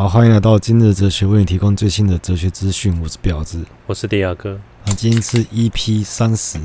[0.00, 2.98] 好，欢迎来到今日哲学，为你提供最新的哲学资讯。
[3.02, 4.58] 我是婊子，我是迪亚哥。
[4.86, 6.58] 啊，今天是 EP 三十，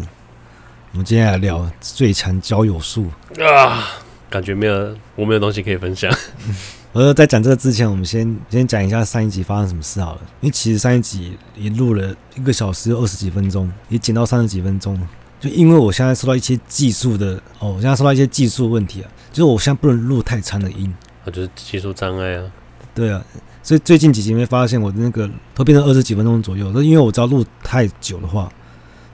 [0.94, 3.08] 我们今天来聊最强交友术
[3.42, 3.90] 啊，
[4.30, 6.10] 感觉没有，我没有东西可以分享。
[6.94, 10.22] 而在讲这个之前，我们先先讲一下上一集发生什么事好了。
[10.40, 14.98] 因为其实上一集也录了一个小时二十几分钟，也剪到三十几分钟。
[15.42, 20.96] 就因为我现在受到一些技术的哦，我现在受到一些技术问题啊，就是我现在不能录太长的音，
[21.26, 22.50] 啊，就是技术障碍啊。
[22.96, 23.24] 对啊，
[23.62, 26.72] 所以最近几集没发现我的那个都变成二十几分钟左右。
[26.74, 28.50] 那因为我只要录太久的话，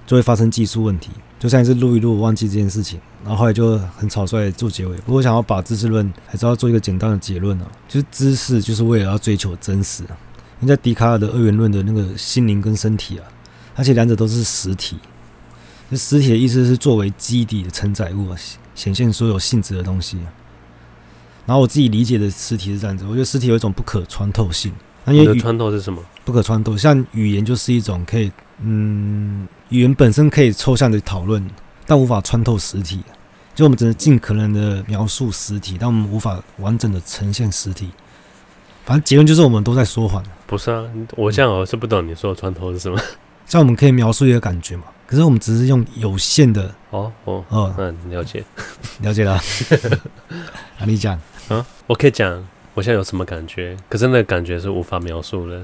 [0.06, 1.10] 就会发生技术问题。
[1.40, 4.96] 就像是录一录忘记这件事情，然后后来就很草率做结尾。
[4.98, 10.14] 不过想要把知识论还是要做一个简单的结论啊，就是知识就是为了要追求真实啊。
[10.60, 13.26] 因为在笛卡尔的二元论的那个心灵跟身体啊，
[13.76, 14.98] 而且两者都是实体。
[15.90, 18.38] 那实体的意思是作为基底的承载物啊，
[18.76, 20.20] 显现所有性质的东西。
[21.46, 24.72] 然后我自己理解的实体是这样子，我觉得实体有一种不可穿透性。
[25.04, 26.02] 那因为穿透是什么？
[26.24, 31.44] 不可穿透，像语言就是一种可以，嗯，语言本身可以抽象的讨论，
[31.88, 33.02] 但无法穿透实体。
[33.56, 37.90] 就我们只能尽可能的描述实体，但我们无法完整的呈现实体。
[38.86, 40.24] 反正结论就是我们都在说谎。
[40.46, 40.84] 不是啊，
[41.18, 42.98] 我现在我是不懂你说的穿透是什么。
[43.48, 48.44] 像我们可以描述一个感觉嘛，可是我们只是用有限的哦哦哦，嗯，了解，
[49.02, 49.42] 了解了。
[50.80, 51.20] 那你讲。
[51.52, 55.62] 啊，我可以讲我现在有什么感觉，可是那个感觉是无法描述的。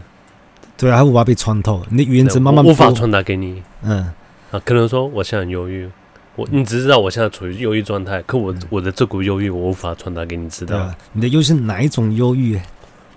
[0.77, 3.63] 对啊，它无法被穿透，你的语言只慢慢无法传达给你。
[3.83, 4.11] 嗯，
[4.51, 5.89] 啊，可能说我现在很忧郁，
[6.35, 10.77] 我你只知道我现在处于忧郁状态，可我我的这股忧郁我无法传达给你知道。
[10.77, 12.59] 啊、你的忧郁是哪一种忧郁？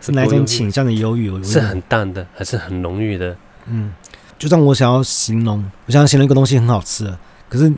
[0.01, 1.45] 是哪一种倾向的忧郁？
[1.45, 3.37] 是很淡的，还是很浓郁的？
[3.67, 3.93] 嗯，
[4.39, 7.15] 就像我想要形容，我想要形容一个东西很好吃，
[7.51, 7.71] 可是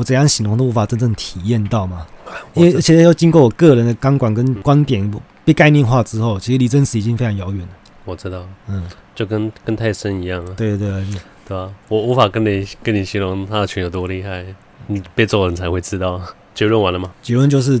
[0.00, 2.06] 我怎样形容都无法真正体验到嘛。
[2.54, 5.08] 因为而且要经过我个人的钢管跟观点
[5.44, 7.68] 被概念化之后，其实离真实已经非常遥远了。
[8.06, 10.54] 我知道，嗯，就跟跟泰森一样啊。
[10.56, 11.04] 对对对，
[11.48, 14.46] 对啊，我无法跟你跟你形容他的拳有多厉害，
[14.86, 16.18] 你被揍了你才会知道。
[16.54, 17.12] 结论完了吗？
[17.20, 17.80] 结论就是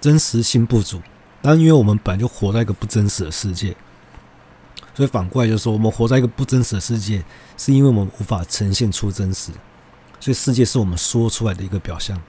[0.00, 0.98] 真实性不足，
[1.42, 3.76] 但因为我们本来就活在一个不真实的世界，
[4.94, 7.22] 所以反过来就是说，我们活在一个不真实的世界，
[7.58, 9.52] 是因为我们无法呈现出真实，
[10.20, 12.20] 所以世界是我们说出来的一个表象。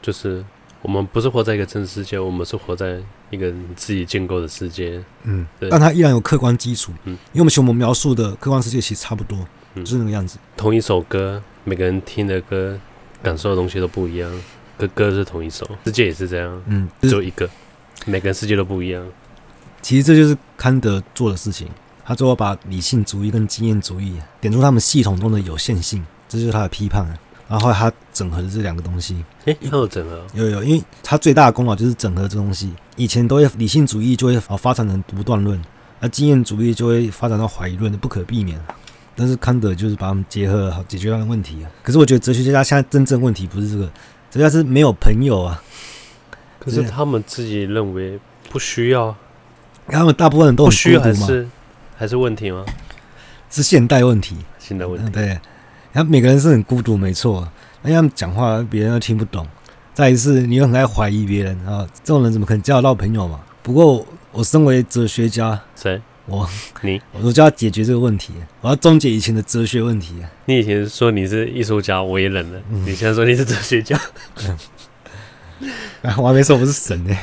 [0.00, 0.44] 就是
[0.82, 2.98] 我们不是活在一个真实世界，我们是活在
[3.30, 5.02] 一个自己建构的世界。
[5.24, 5.68] 嗯，对。
[5.68, 6.92] 但它依然有客观基础。
[7.04, 9.38] 嗯，因为我们其实我们描述的客观世界其实差不多，
[9.74, 10.38] 嗯，就是那个样子。
[10.56, 12.78] 同一首歌，每个人听的歌，
[13.22, 14.30] 感受的东西都不一样。
[14.78, 16.62] 歌歌是同一首，世界也是这样。
[16.66, 17.50] 嗯，只有一个，
[18.06, 19.04] 每个人世界都不一样。
[19.82, 21.68] 其实这就是康德做的事情，
[22.04, 27.06] 他最后把理性主义跟经验主义点出他们系统中的有限性，这就是他的批判。
[27.48, 32.70] 然后他整合了这两个东西，诶，又有整合，有有，因为他最大的功劳就是整合这东西。
[32.96, 35.58] 以前都会理性主义就会发展成独断论，
[35.98, 38.60] 而经验主义就会发展到怀疑论的，不可避免。
[39.16, 41.70] 但是康德就是把他们结合，好解决他的问题啊。
[41.82, 43.86] 可是我觉得哲学家现在真正问题不是这个，
[44.30, 45.62] 哲学家是没有朋友啊。
[46.58, 49.16] 可是他们自己认为不需要，
[49.86, 51.02] 他们大部分人都很孤独吗？
[51.02, 51.48] 还是
[51.96, 52.66] 还是问题吗？
[53.48, 55.40] 是现代问题，现代问题，对。
[55.92, 57.48] 他每个人是很孤独，没错。
[57.82, 59.46] 那他们讲话，别人又听不懂。
[59.94, 63.40] 再一次，你又很爱怀疑别人啊，这种人怎么可能交得到朋友嘛？
[63.62, 66.00] 不过，我身为哲学家，谁？
[66.26, 66.48] 我
[66.82, 70.14] 你，我就要解决这个问题，我要终结以前的哲学问题。
[70.44, 72.60] 你以前说你是艺术家，我也忍了。
[72.70, 73.98] 嗯、你现在说你是哲学家，
[76.18, 77.16] 我还没说我是神呢。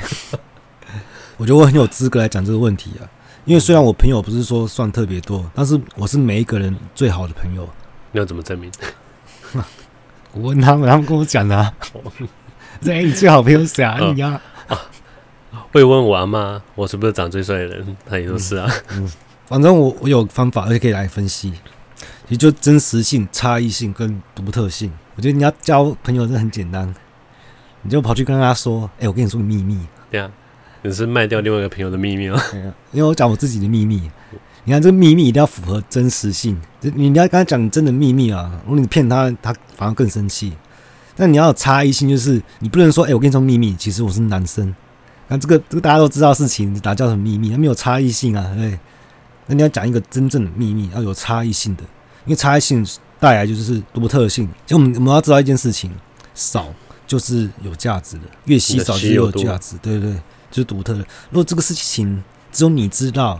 [1.37, 3.05] 我觉得我很有资格来讲这个问题啊，
[3.45, 7.69] 因为虽然我朋友不是说算特别多，但是我是每一个人最好的朋友。
[8.15, 8.71] 你要怎么证明？
[10.31, 11.73] 我问他们，他们跟我讲的、啊。
[12.87, 13.97] 哎，你最好朋友是谁啊？
[13.99, 14.39] 你呀？
[15.73, 17.97] 会问我阿妈，我是不是长最帅的人？
[18.09, 18.71] 他也说是啊。
[18.91, 19.11] 嗯，嗯
[19.47, 21.53] 反正我我有方法，而且可以来分析。
[22.29, 24.89] 也就真实性、差异性跟独特性。
[25.17, 26.95] 我觉得你要交朋友真的很简单，
[27.81, 30.31] 你就跑去跟他说：“哎、欸，我跟你说个秘密。”对啊，
[30.83, 32.41] 你是卖掉另外一个朋友的秘密吗？
[32.93, 34.09] 因为我讲我自己的秘密。
[34.67, 40.51] 你看这个秘密一定要符合真实性，你你要跟他讲真的秘密啊，如果你骗他，他反而更生气。
[41.15, 44.75] 但你要有差异性，就是你不能说，哎、欸，我跟你说秘密，其实我是男生。
[45.27, 47.51] 那这个这个大家都知道事情，哪叫什么秘密？
[47.51, 48.77] 它没有差异性啊，对。
[49.45, 51.83] 那你要讲一个真正的秘密，要有差异性的，
[52.25, 52.83] 因为差异性
[53.19, 54.49] 带来就是独特性。
[54.65, 55.91] 就我们我们要知道一件事情，
[56.33, 56.65] 少
[57.05, 60.19] 就是有价值的，越稀少就越有价值，对对对，
[60.49, 60.99] 就是独特的。
[61.29, 63.39] 如果这个事情只有你知道。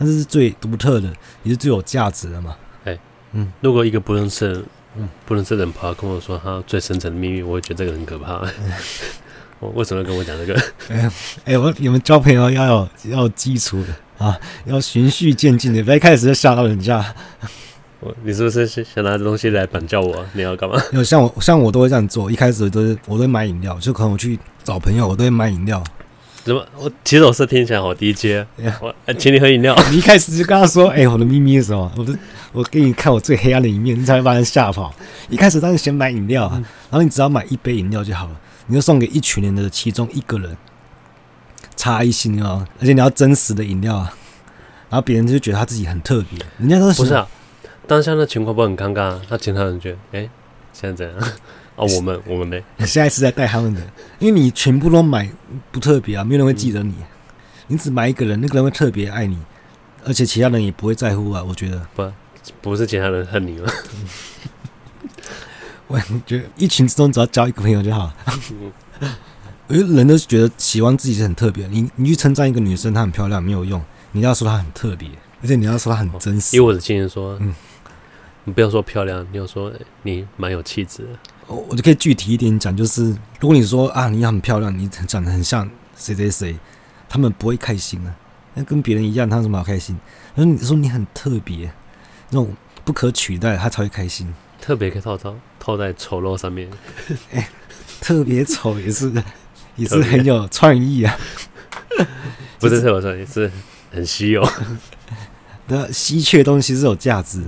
[0.00, 1.12] 但是是最独特的，
[1.42, 2.56] 也是最有价值的嘛？
[2.84, 3.00] 哎、欸，
[3.32, 4.64] 嗯，如果一个不认识，
[4.96, 8.40] 嗯，不认识的人跑来跟我说他最深层的秘密，我会觉得这个很可怕。
[9.60, 10.58] 我为什么要跟我讲这个？
[10.88, 11.12] 哎
[11.44, 17.14] 哎，我你们交朋友要有要有基础的啊，要循序渐进的，不要一开始就吓到人家。
[18.00, 20.24] 我你是不是想拿这东西来绑架我？
[20.32, 20.82] 你要干嘛？
[20.92, 25.84] 有像我像我都会这样做，一开始都是我都会买饮料，就可能我去找朋友，我都会买饮料。
[26.44, 26.66] 怎么？
[26.78, 28.46] 我其实我是听起来好低阶。
[28.80, 29.76] 我请你喝饮料。
[29.90, 31.90] 你一开始就跟他说：“哎、欸，我的秘密是什么？
[31.96, 32.18] 我的，
[32.52, 34.92] 我给你看我最黑暗的一面，你才会把人吓跑。”
[35.28, 40.56] 一开始当然先买饮料，然后你只要买一杯饮料就好了，你就送给一群人的其中一个人，
[41.76, 44.12] 差异性啊，而且你要真实的饮料啊，
[44.88, 46.38] 然后别人就觉得他自己很特别。
[46.58, 47.28] 人家都是不是啊，
[47.86, 49.18] 当下的情况不很尴尬？
[49.28, 50.30] 那其他人觉得，哎、欸，
[50.72, 51.32] 现在怎样？
[51.80, 52.60] 哦，我们我们呢？
[52.86, 53.80] 现在是在带他们的，
[54.18, 55.28] 因为你全部都买
[55.72, 56.94] 不特别啊，没有人会记得你。
[57.68, 59.38] 你只买一个人，那个人会特别爱你，
[60.04, 61.42] 而且其他人也不会在乎啊。
[61.42, 62.12] 我觉得不，
[62.60, 63.72] 不是其他人恨你吗？
[65.86, 68.12] 我觉得一群之中只要交一个朋友就好。
[69.68, 71.66] 因为人都觉得喜欢自己是很特别。
[71.68, 73.80] 你你去称赞一个女生她很漂亮没有用，
[74.12, 75.08] 你要说她很特别，
[75.40, 76.56] 而且你要说她很真实。
[76.56, 77.54] 以我的经验说，嗯，
[78.44, 79.72] 你不要说漂亮，你要说
[80.02, 81.08] 你蛮有气质的。
[81.50, 83.06] 我我就可以具体一点讲，就是
[83.40, 86.56] 如果你说啊，你很漂亮，你长得很像谁谁谁，
[87.08, 88.14] 他们不会开心啊。
[88.54, 89.98] 那跟别人一样，他有什么好开心？
[90.36, 91.72] 那你说你很特别，
[92.30, 92.54] 那种
[92.84, 94.32] 不可取代，他才会开心。
[94.60, 96.70] 特别可以套套套在丑陋上面，
[98.00, 99.12] 特别丑也是
[99.74, 101.18] 也是很有创意啊。
[102.60, 103.50] 不是特别创意，是
[103.90, 104.48] 很稀有。
[105.66, 107.42] 那稀缺东西是有价值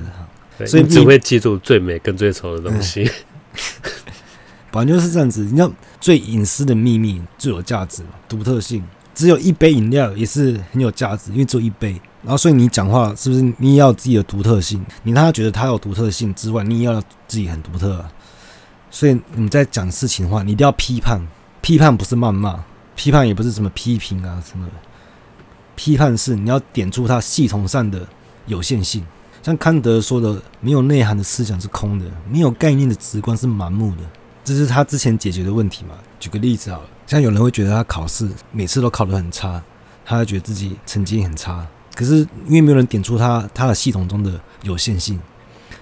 [0.58, 3.04] 的，所以你只会记住最美跟最丑的东西。
[3.04, 3.10] 嗯
[4.72, 5.70] 反正就是这样子，你知道
[6.00, 8.82] 最隐私的秘密最有价值，独特性。
[9.14, 12.00] 只有一杯饮料也是很有价值，因为只有一杯。
[12.22, 14.82] 然后，所以你讲话是不是你也要自己的独特性？
[15.02, 18.10] 你让他觉得他有独特性之外，你也要自己很独特啊。
[18.90, 21.20] 所以你在讲事情的话，你一定要批判，
[21.60, 22.64] 批判不是谩骂，
[22.94, 24.72] 批判也不是什么批评啊什么的。
[25.76, 28.08] 批判是你要点出它系统上的
[28.46, 29.04] 有限性。
[29.42, 34.02] 像康德说的，没有内涵的思想是空的，没有概念的直观是盲目的。
[34.44, 35.94] 这是他之前解决的问题嘛？
[36.18, 39.62] 举个例子好了，像有人会觉得他考试每次都考得很差，
[40.04, 41.66] 他觉得自己成绩很差。
[41.94, 45.20] 可是因为没有人点出他他的系统中的有限性，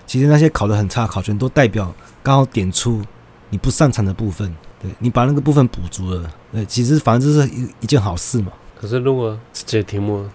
[0.07, 3.03] 其实那些考得很差考卷都代表刚好点出
[3.51, 8.53] 你不擅长的部分，对，你把那个部分补足了，对，其实反正这是一一件好事嘛。
[8.79, 10.27] 可是如果这些题目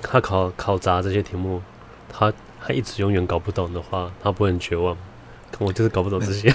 [0.00, 1.60] 他考考砸这些题目，
[2.08, 2.32] 他
[2.66, 4.96] 他一直永远搞不懂的话，他不会很绝望。
[5.50, 6.48] 可我就是搞不懂这些。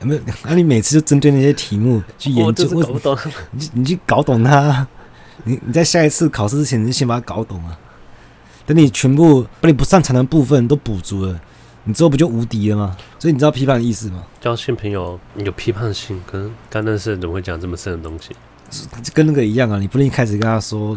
[0.00, 0.20] 有没有？
[0.44, 3.18] 那、啊、你每次就针对那些题目去研究，搞不懂。
[3.50, 4.86] 你你去搞懂它，
[5.44, 7.78] 你你在下一次考试之前，你就先把它搞懂啊。
[8.64, 11.40] 等你全部把你不擅长的部分都补足了，
[11.84, 12.96] 你之后不就无敌了吗？
[13.18, 14.22] 所以你知道批判的意思吗？
[14.40, 18.34] 交新朋友有批判性，可能刚认识怎么会讲这么深的东西？
[19.14, 20.96] 跟那个一样啊，你不能一开始跟他说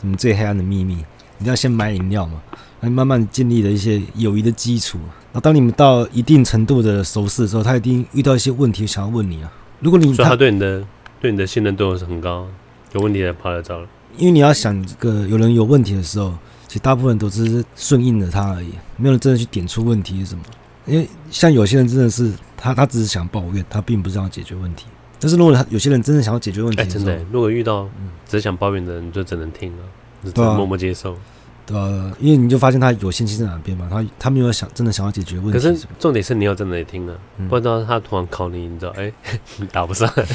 [0.00, 1.04] 什么最黑暗的秘密，
[1.42, 2.40] 你要先买饮料嘛，
[2.80, 4.98] 那你慢慢建立了一些友谊的基础。
[5.32, 9.52] 那当你们到一定程度的熟识的时候，他一定遇到一些问题想要问你啊。
[9.80, 10.84] 如果你说他对你的
[11.20, 12.46] 对你的信任度是很高，
[12.92, 13.88] 有问题才跑来找了。
[14.16, 16.34] 因为你要想这个有人有问题的时候，
[16.68, 20.44] 其实大部分都只是顺应了他而已，没有人真的去点出问题是什么。
[20.86, 24.86] 因为像有些人真的是他他只是想抱怨，他并不是想要解决问题。
[25.18, 27.88] 但是如果他有些人真的想要解决问题真的，如果遇到
[28.26, 29.82] 只是想抱怨的人，就只能听啊，
[30.30, 31.16] 只能默默接受。
[31.64, 35.52] 对啊，因为你就发现他有限性在哪边嘛，他他没有想真的想要解决问题。
[35.52, 39.14] 可是重点是你要真的也听啊，嗯、不然他突然考你，你知道，哎、欸，
[39.58, 40.26] 你答不上来。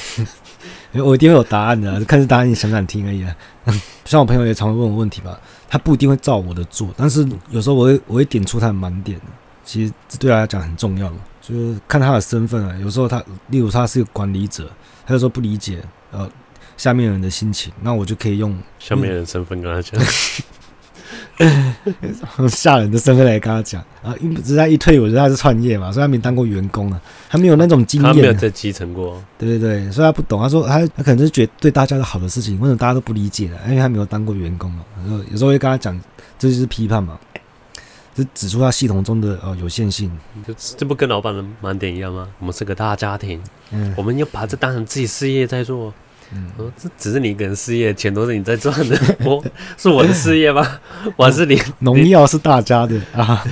[1.03, 3.35] 我一定会有答案的，看是答案你想不想听而已啊。
[4.05, 5.37] 像我朋友也常会问我问题吧，
[5.69, 9.19] 他不一定会照我的做，但是有时候我会我会点出他的盲点。
[9.65, 12.73] 其实这对他来讲很重要嘛，就是看他的身份啊。
[12.81, 14.71] 有时候他，例如他是个管理者，
[15.05, 16.27] 他有时候不理解呃
[16.77, 20.01] 下面人的心情，那我就可以用下面人身份跟他讲。
[22.49, 30.41] 吓人的身份来跟他讲啊，因为他一退伍，我觉得他是创业嘛，所以他没当过员工啊，他没有那种经验，他没有在基层过，对对对，所以他不懂。
[30.41, 33.57] 他说他他可能是觉得对大家的好的事情，为什么大家都不理解呢？
[33.67, 34.83] 因为他没有当过员工嘛。
[34.97, 35.99] 然后有时候会跟他讲，
[36.39, 37.19] 这就是批判嘛，
[38.15, 40.11] 就指出他系统中的呃有限性。
[40.45, 42.27] 这这不跟老板的盲点一样吗？
[42.39, 43.39] 我们是个大家庭，
[43.71, 45.93] 嗯，我们要把这当成自己事业在做。
[46.33, 48.99] 嗯，这只是你一个人事业，钱都是你在赚的。
[49.23, 49.43] 我
[49.77, 50.79] 是我的事业吗？
[51.15, 53.43] 我还是你农药是大家的啊。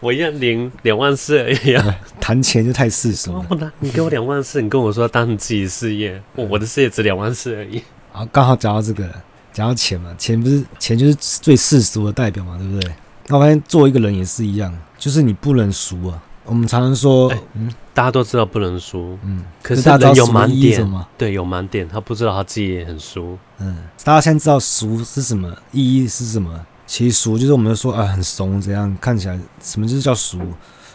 [0.00, 1.96] 我一样领两万四而已啊。
[2.20, 3.72] 谈钱就太世俗了。
[3.80, 7.82] 你给我两万四，你跟我说当你自己的事业，我的事业值两万四而已。
[8.12, 9.10] 啊，刚好讲到这个，
[9.52, 12.90] 讲到钱嘛，钱不是钱就是最世俗的代表嘛，对不对？
[13.26, 16.22] 那我发现做一个人也是一样，就是你不能俗啊。
[16.44, 23.38] 我们常常说，嗯，大家都知道不能输，嗯，可是大家人有盲点对，有盲点，他不知道他自己也很输。
[23.58, 26.66] 嗯，大家现在知道输是什么，意义是什么？
[26.86, 30.38] 其实输就是我们说啊很怂，怎样看起来什么就是叫输？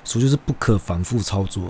[0.04, 1.64] 输就是不可反复操作。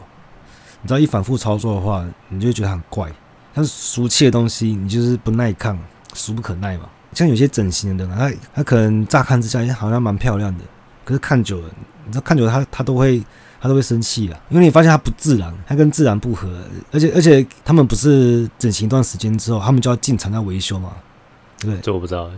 [0.81, 3.11] 你知道一反复操作的话，你就会觉得很怪。
[3.53, 5.77] 像是俗气的东西，你就是不耐看，
[6.13, 6.89] 俗不可耐嘛。
[7.13, 10.63] 像有些整形的人，他他可能乍看之下好像蛮漂亮的，
[11.03, 11.69] 可是看久了，
[12.05, 13.21] 你知道看久了他他都会
[13.59, 16.49] 他都会生气啊，因为你发现他不自然，他跟自然不合，
[16.91, 20.91] 而且而且他们不是整形一段时间之后，他们就要进厂要维修嘛，
[21.59, 21.81] 对不对？
[21.81, 22.29] 这我不知道，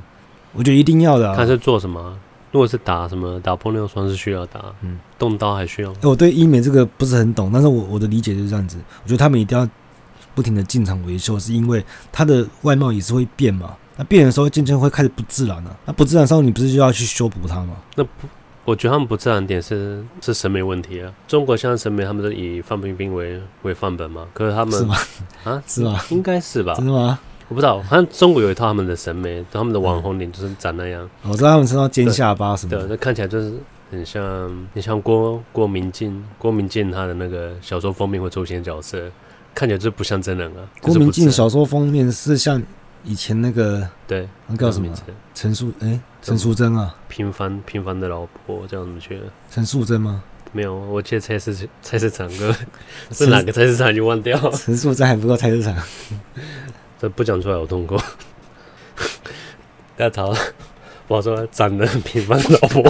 [0.54, 1.36] 我觉得一定要的啊。
[1.36, 2.18] 他是做什么？
[2.52, 5.94] 如果是打什么打玻尿酸是需要打，嗯，动刀还需要。
[6.02, 8.78] 我对医美这个不是很懂，但是我我的理解就是这样子。
[9.04, 9.66] 我觉得他们一定要
[10.36, 13.74] 不停的进厂维修，是因为他的外貌也是会变嘛。
[13.96, 15.78] 那变的时候渐渐会开始不自然了、啊。
[15.86, 17.76] 那不自然的时候，你不是就要去修补它吗？
[17.96, 18.28] 那不，
[18.66, 21.12] 我觉得他们不自然点是是审美问题啊。
[21.28, 24.28] 中国现在审美，他们是以范冰冰为为范本嘛？
[24.34, 24.96] 可是他们是吗？
[25.44, 26.00] 啊，是吗？
[26.10, 26.76] 应该是吧？
[26.76, 27.20] 真的吗？
[27.50, 31.10] 我不知道，好像中国有一套他们的审美，他们的网红脸就是长那样。
[31.24, 33.54] 我知道他们身上尖下巴什么的，那看起来就是
[33.90, 39.12] 很像，你像郭郭明进，郭明进他的那个小说封面会出现的角色，
[39.54, 40.64] 看起来就不像真人啊。
[40.82, 42.62] 郭明进小说封面是像
[43.04, 44.88] 以前那个，对，那叫什么？
[45.34, 49.24] 陈述哎，陈淑贞啊，平凡平凡的老婆这样怎么去了？
[49.50, 50.24] 陈淑贞吗？
[50.54, 52.56] 没有，我记得菜市菜市场哥
[53.12, 54.52] 是哪个菜市场已经忘掉了。
[54.52, 55.76] 陈淑贞还不够菜市场。
[57.00, 57.98] 这不讲出来，我痛苦。
[59.98, 60.36] 大家吵，
[61.08, 62.84] 我说长得很平凡的老婆。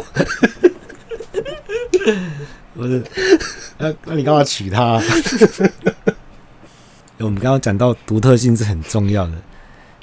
[2.73, 3.03] 不是，
[3.77, 4.99] 那那你干嘛娶她？
[7.19, 9.33] 我们刚刚讲到独特性是很重要的，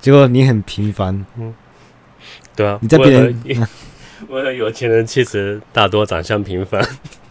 [0.00, 1.26] 结果你很平凡。
[1.36, 1.52] 嗯，
[2.58, 3.40] 对啊，你在别人，
[4.28, 6.84] 我有有钱人其实大多长相平凡。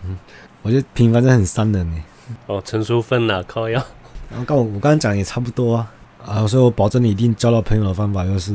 [0.05, 0.17] 嗯，
[0.63, 2.03] 我觉得平凡真的很伤人诶。
[2.45, 3.83] 哦，陈淑芬啊，靠腰。
[4.29, 5.91] 然后刚我我刚刚讲也差不多啊。
[6.25, 8.51] 啊，所以我保证你一定交到朋友的方法就是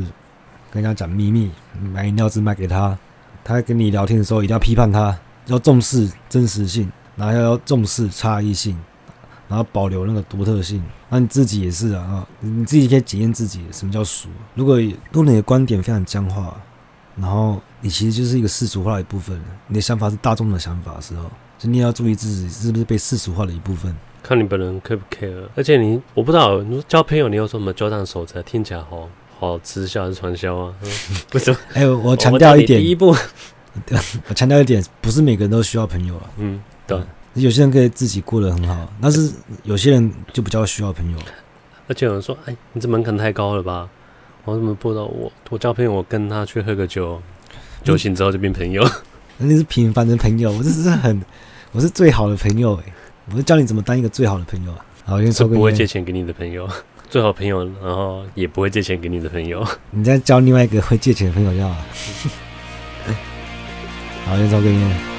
[0.71, 2.97] 跟人家讲秘密，买饮料只卖给他。
[3.43, 5.15] 他跟你聊天的时候一定要批判他，
[5.45, 8.75] 要重视真实性，然后要重视差异性，
[9.47, 10.83] 然后保留那个独特性。
[11.09, 14.29] 那你自己也是啊，你自己可以检验自己什么叫俗。
[14.55, 16.55] 如果如果你的观点非常僵化，
[17.15, 23.95] 然后你其实就是一个世俗化的一部分，你的想法是大众的想法的时候，就你也要注意自己是不是被世俗化的一部分。
[24.23, 28.41] 看你本人 care 不 care，而且你我不知道，你说交朋友你有什么交战守则？
[28.41, 29.07] 听起来好
[29.37, 30.73] 好直销还是传销啊？
[31.33, 31.57] 为什么？
[31.73, 33.07] 哎、欸，我强调一点，第一步，
[34.27, 36.29] 我强调一点，不是每个人都需要朋友啊。
[36.37, 36.97] 嗯，对，
[37.35, 39.31] 有些人可以自己过得很好，但是
[39.63, 41.17] 有些人就比较需要朋友。
[41.87, 43.89] 而且有人说，哎，你这门槛太高了吧？
[44.45, 45.05] 我怎么不知道？
[45.05, 47.21] 我我交朋友，我跟他去喝个酒，
[47.83, 48.87] 酒醒之后就变朋友。
[49.37, 51.21] 那你是平凡的朋友，我这是很，
[51.71, 52.93] 我是最好的朋友哎、欸。
[53.31, 54.85] 我是教你怎么当一个最好的朋友啊！
[55.05, 55.59] 好，先抽个烟。
[55.59, 56.69] 不会借钱给你的朋友，
[57.09, 59.65] 最好朋友，然后也不会借钱给你的朋友。
[59.91, 61.75] 你再交另外一个会借钱的朋友就好。
[64.27, 65.12] 好，先抽个烟。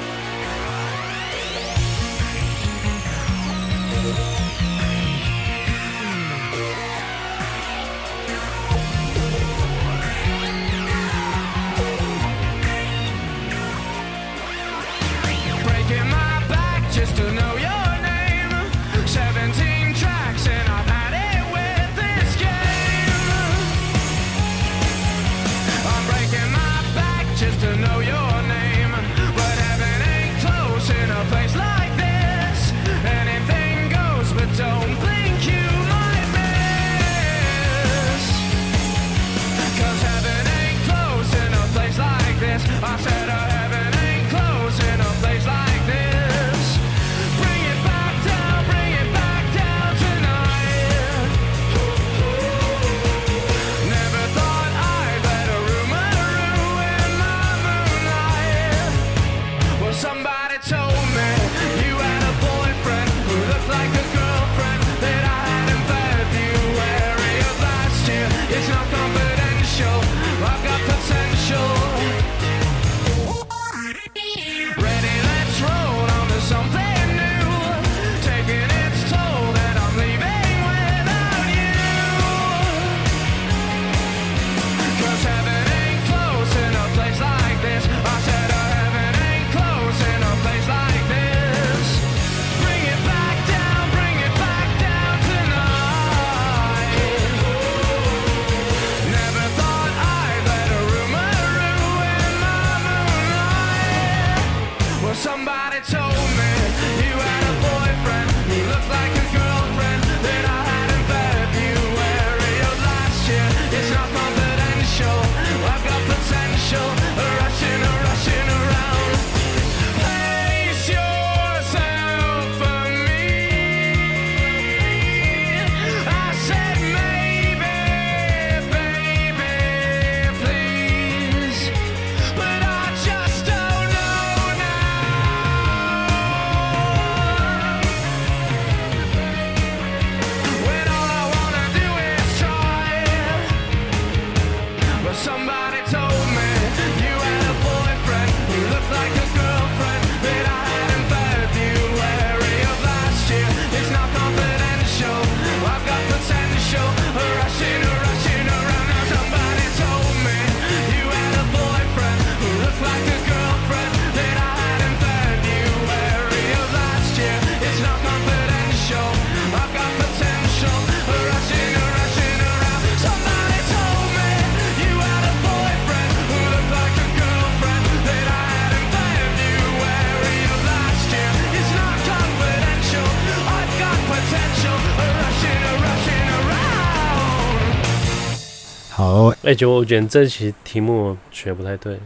[188.97, 191.99] 哎、欸，就我觉得这期题目学不太对，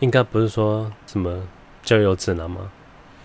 [0.00, 1.42] 应该不是说什么
[1.82, 2.70] 交友指南吗？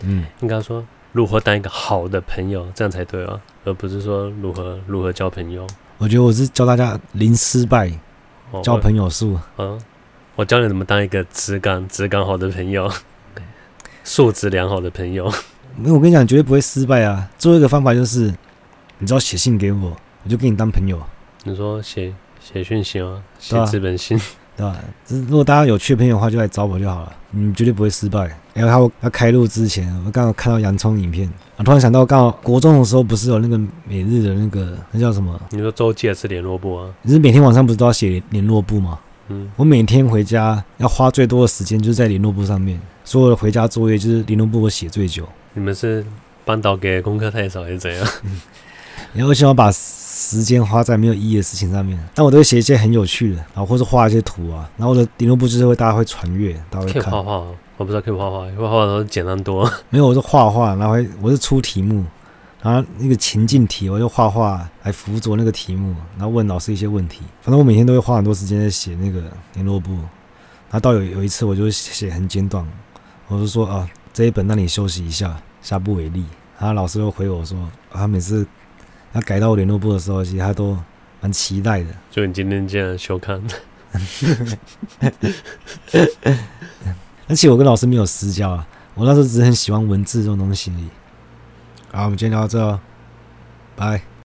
[0.02, 5.68] 嗯，应该说如何当一个好的朋友，这样才对啊，而不是说如何如何交朋友。
[5.98, 7.92] 我觉得我是教大家零失败，
[8.64, 9.38] 交朋友术。
[9.58, 9.82] 嗯，
[10.36, 12.90] 我教你怎么当一个质感质感好的朋友，
[14.04, 15.32] 素质良好的朋友。
[15.78, 17.30] 那我跟你讲，绝对不会失败啊！
[17.38, 18.34] 最后一个方法就是，
[19.00, 21.02] 你只要写信给我，我就跟你当朋友。
[21.44, 22.14] 你说写
[22.54, 23.24] 写讯息吗？
[23.40, 24.16] 写纸本信，
[24.56, 24.80] 对吧、啊？
[25.08, 27.12] 如果大家有缺朋友的话，就来找我就好了。
[27.32, 28.30] 你绝对不会失败。
[28.54, 35.38] 然后他要开录之前，我刚好看到洋葱影片，我突然想到，刚好国中的时候不是有那个每日的那个那叫什么？
[35.50, 36.88] 你说周记还是联络簿啊？
[37.02, 39.00] 你是每天晚上不是都要写联络簿吗？
[39.30, 45.28] 嗯，我每天回家要花最多的时间就是在联络簿上面，所有的回家作业就是联络簿我写最久。
[45.54, 46.06] 你们是
[46.46, 48.08] 班导给功课太少还是怎样？
[48.24, 48.40] 嗯，
[49.14, 49.72] 然后我喜欢把
[50.26, 57.04] 时间花在没有意义的事情上面，但我都会写一些很有趣的，然后或者画一些图啊，然后我的联络簿就是会大家会传阅，大家会看。
[57.04, 57.46] 可以画画，
[57.78, 59.72] 我不知道可以画画，画画都简单多。
[59.92, 62.04] 没有，我是画画，然后我是出题目，
[62.64, 67.22] 然后那个情境题，我就画画来辅佐那个题目，然后问老师一些问题。
[67.42, 69.22] 反正我每天都会花很多时间在写那个
[69.54, 72.66] 联络簿，然后到有有一次我就写很简短，
[73.28, 76.24] 我就说啊，这一本让你休息一下，下不为例。
[76.58, 77.58] 然后老师又回我说，
[77.92, 78.48] 他每次
[79.16, 80.78] 要改到我联络部的时候，其实他都
[81.22, 81.88] 蛮期待的。
[82.12, 83.42] 就你今天这样修看。
[87.28, 90.88] 而且我跟老师没有私交啊，我那时候只是很喜欢文字这种东西而已。
[91.92, 92.80] 好，我们今天聊到这，
[93.76, 94.06] 拜。